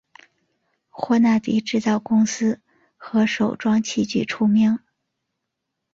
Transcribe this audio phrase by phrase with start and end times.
[0.89, 2.59] 霍纳迪制造公司
[2.97, 4.79] 和手装器具出名。